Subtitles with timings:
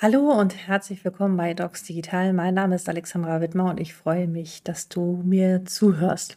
[0.00, 2.32] Hallo und herzlich willkommen bei Docs Digital.
[2.32, 6.36] Mein Name ist Alexandra Wittmer und ich freue mich, dass du mir zuhörst.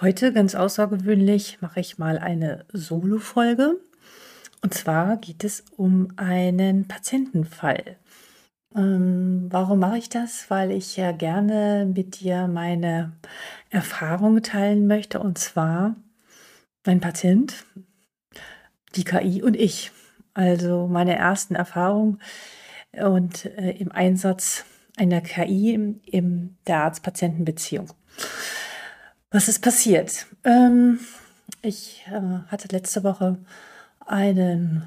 [0.00, 3.80] Heute ganz außergewöhnlich mache ich mal eine Solo-Folge.
[4.62, 7.96] Und zwar geht es um einen Patientenfall.
[8.76, 10.48] Ähm, warum mache ich das?
[10.48, 13.12] Weil ich ja gerne mit dir meine
[13.70, 15.18] Erfahrungen teilen möchte.
[15.18, 15.96] Und zwar
[16.86, 17.66] mein Patient,
[18.94, 19.90] die KI und ich.
[20.34, 22.20] Also meine ersten Erfahrungen
[22.92, 24.64] und äh, im Einsatz
[24.96, 27.88] einer KI im, in der Arzt-Patienten-Beziehung.
[29.30, 30.26] Was ist passiert?
[30.44, 31.00] Ähm,
[31.62, 33.38] ich äh, hatte letzte Woche
[34.06, 34.82] einen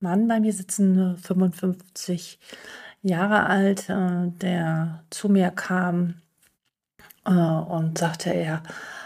[0.00, 2.38] Mann bei mir sitzen, 55
[3.02, 6.14] Jahre alt, äh, der zu mir kam
[7.24, 8.62] äh, und sagte, er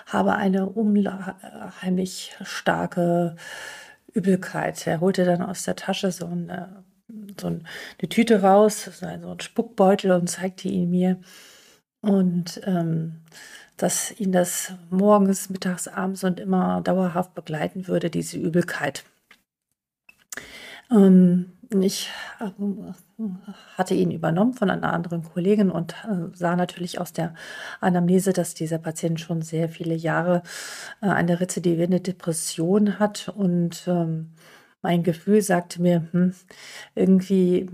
[0.07, 3.37] habe eine unheimlich starke
[4.15, 4.87] Übelkeit.
[4.87, 6.85] Er holte dann aus der Tasche so eine,
[7.39, 11.21] so eine Tüte raus, so ein Spuckbeutel und zeigte ihn mir.
[12.01, 13.21] Und ähm,
[13.77, 19.05] dass ihn das morgens, mittags, abends und immer dauerhaft begleiten würde, diese Übelkeit.
[20.91, 22.51] Ähm, ich äh,
[23.77, 27.35] hatte ihn übernommen von einer anderen Kollegin und äh, sah natürlich aus der
[27.81, 30.43] Anamnese, dass dieser Patient schon sehr viele Jahre
[31.01, 33.29] äh, eine rezidivierende Depression hat.
[33.29, 34.33] Und ähm,
[34.83, 36.35] mein Gefühl sagte mir, hm,
[36.95, 37.69] irgendwie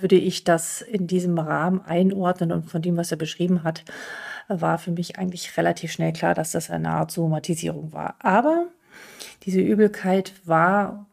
[0.00, 2.52] würde ich das in diesem Rahmen einordnen.
[2.52, 3.84] Und von dem, was er beschrieben hat,
[4.48, 8.16] war für mich eigentlich relativ schnell klar, dass das eine Art Somatisierung war.
[8.20, 8.68] Aber
[9.42, 11.06] diese Übelkeit war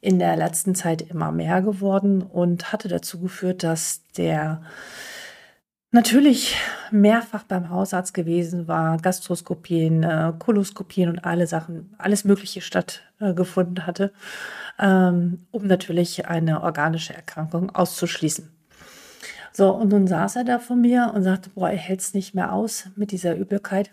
[0.00, 4.62] in der letzten Zeit immer mehr geworden und hatte dazu geführt, dass der
[5.92, 6.56] natürlich
[6.90, 13.80] mehrfach beim Hausarzt gewesen war, Gastroskopien, äh, Koloskopien und alle Sachen, alles Mögliche stattgefunden äh,
[13.82, 14.12] hatte,
[14.78, 18.50] ähm, um natürlich eine organische Erkrankung auszuschließen.
[19.52, 22.34] So, und nun saß er da vor mir und sagte, boah, er hält es nicht
[22.34, 23.90] mehr aus mit dieser Übelkeit.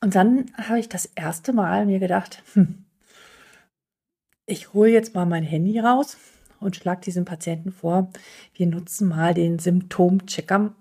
[0.00, 2.83] Und dann habe ich das erste Mal mir gedacht, hm,
[4.46, 6.16] ich hole jetzt mal mein Handy raus
[6.60, 8.10] und schlage diesem Patienten vor,
[8.54, 10.74] wir nutzen mal den Symptomchecker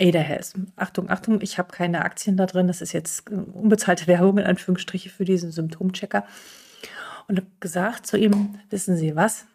[0.00, 0.54] Ada Health.
[0.76, 2.68] Achtung, Achtung, ich habe keine Aktien da drin.
[2.68, 6.24] Das ist jetzt unbezahlte Werbung in Anführungsstriche für diesen Symptomchecker.
[7.26, 9.46] Und habe gesagt zu ihm, wissen Sie was?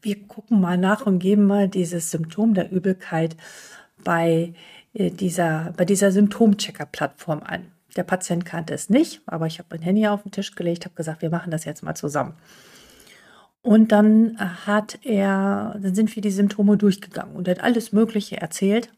[0.00, 3.36] Wir gucken mal nach und geben mal dieses Symptom der Übelkeit
[4.02, 4.54] bei
[4.94, 7.73] äh, dieser, bei dieser Symptomchecker-Plattform an.
[7.96, 10.94] Der Patient kannte es nicht, aber ich habe mein Handy auf den Tisch gelegt, habe
[10.94, 12.34] gesagt, wir machen das jetzt mal zusammen.
[13.62, 18.36] Und dann hat er, dann sind wir die Symptome durchgegangen und er hat alles Mögliche
[18.36, 18.90] erzählt.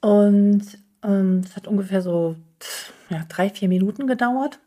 [0.00, 0.62] Und
[1.04, 2.36] ähm, es hat ungefähr so
[3.10, 4.58] ja, drei, vier Minuten gedauert.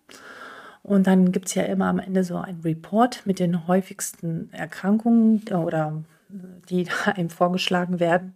[0.83, 5.43] Und dann gibt es ja immer am Ende so ein Report mit den häufigsten Erkrankungen
[5.49, 6.01] oder
[6.69, 8.33] die einem vorgeschlagen werden.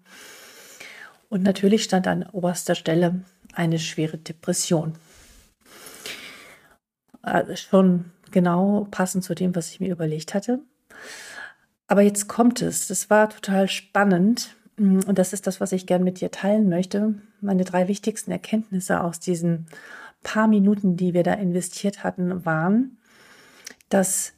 [1.31, 3.21] Und natürlich stand an oberster Stelle
[3.53, 4.95] eine schwere Depression.
[7.21, 10.59] Also schon genau passend zu dem, was ich mir überlegt hatte.
[11.87, 12.87] Aber jetzt kommt es.
[12.87, 14.57] Das war total spannend.
[14.77, 17.15] Und das ist das, was ich gerne mit dir teilen möchte.
[17.39, 19.67] Meine drei wichtigsten Erkenntnisse aus diesen
[20.23, 22.97] paar Minuten, die wir da investiert hatten, waren,
[23.87, 24.33] dass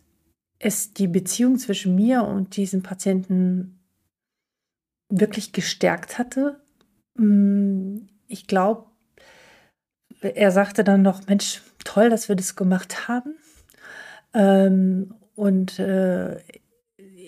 [0.59, 3.79] es die Beziehung zwischen mir und diesem Patienten
[5.09, 6.62] wirklich gestärkt hatte.
[7.15, 8.85] Ich glaube,
[10.21, 13.35] er sagte dann noch, Mensch, toll, dass wir das gemacht haben.
[14.33, 16.37] Ähm, und äh,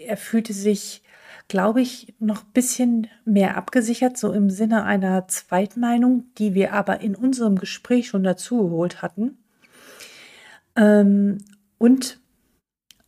[0.05, 1.03] er fühlte sich,
[1.47, 7.01] glaube ich, noch ein bisschen mehr abgesichert, so im Sinne einer Zweitmeinung, die wir aber
[7.01, 9.37] in unserem Gespräch schon dazu geholt hatten.
[10.75, 11.39] Ähm,
[11.77, 12.19] und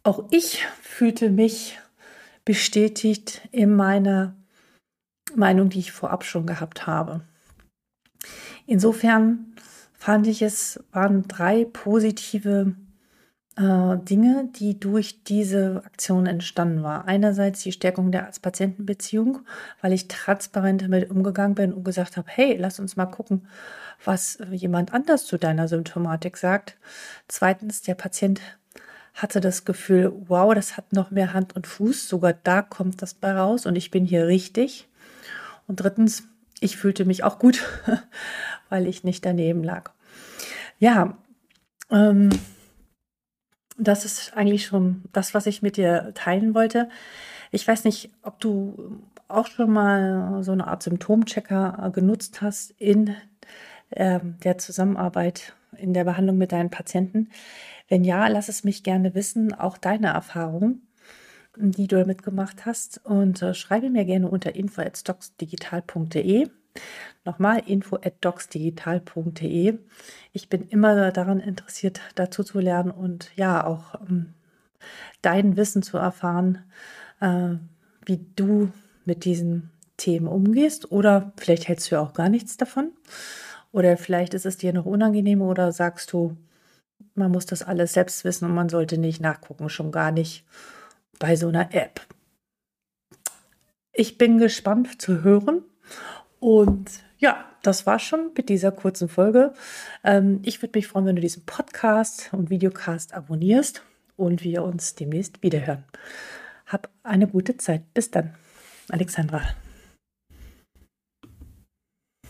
[0.04, 1.80] auch ich fühlte mich
[2.46, 4.36] bestätigt in meiner
[5.38, 7.22] Meinung, die ich vorab schon gehabt habe.
[8.66, 9.54] Insofern
[9.94, 12.76] fand ich es waren drei positive
[13.58, 17.08] äh, Dinge, die durch diese Aktion entstanden waren.
[17.08, 19.40] Einerseits die Stärkung der Arzt-Patienten-Beziehung,
[19.82, 23.48] weil ich transparent damit umgegangen bin und gesagt habe, hey, lass uns mal gucken,
[24.06, 26.78] was jemand anders zu deiner Symptomatik sagt.
[27.28, 28.42] Zweitens, der Patient
[29.16, 33.16] hatte das Gefühl, wow, das hat noch mehr Hand und Fuß, sogar da kommt das
[33.16, 34.88] bei raus und ich bin hier richtig.
[35.68, 36.28] Und drittens,
[36.60, 37.64] ich fühlte mich auch gut,
[38.70, 39.92] weil ich nicht daneben lag.
[40.80, 41.18] Ja,
[41.92, 42.30] ähm,
[43.78, 46.90] das ist eigentlich schon das, was ich mit dir teilen wollte.
[47.52, 52.72] Ich weiß nicht, ob du auch schon mal so eine Art Symptomchecker äh, genutzt hast
[52.72, 53.16] in
[53.90, 57.30] äh, der Zusammenarbeit, in der Behandlung mit deinen Patienten.
[57.88, 60.82] Wenn ja, lass es mich gerne wissen, auch deine Erfahrung.
[61.60, 66.48] Die du mitgemacht hast und äh, schreibe mir gerne unter info@stocksdigital.de.
[67.26, 69.80] Nochmal info@docsdigital.de.
[70.34, 74.34] Ich bin immer daran interessiert, dazu zu lernen und ja auch ähm,
[75.22, 76.64] dein Wissen zu erfahren,
[77.20, 77.56] äh,
[78.06, 78.72] wie du
[79.06, 82.92] mit diesen Themen umgehst oder vielleicht hältst du ja auch gar nichts davon
[83.72, 86.38] oder vielleicht ist es dir noch unangenehm oder sagst du,
[87.16, 90.46] man muss das alles selbst wissen und man sollte nicht nachgucken, schon gar nicht
[91.20, 92.02] bei so einer App.
[93.94, 95.64] Ich bin gespannt zu hören
[96.40, 99.54] und ja, das war schon mit dieser kurzen Folge.
[100.04, 103.82] Ähm, ich würde mich freuen, wenn du diesen Podcast und Videocast abonnierst
[104.16, 105.84] und wir uns demnächst wiederhören.
[106.68, 107.94] Hab eine gute Zeit.
[107.94, 108.36] Bis dann.
[108.90, 109.42] Alexandra.